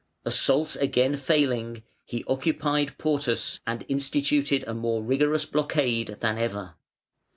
Assault 0.25 0.75
again 0.77 1.15
failing, 1.15 1.83
he 2.05 2.23
occupied 2.27 2.97
Portus 2.97 3.59
and 3.67 3.85
instituted 3.87 4.63
a 4.65 4.73
more 4.73 5.03
rigorous 5.03 5.45
blockade 5.45 6.17
than 6.21 6.39
ever. 6.39 6.73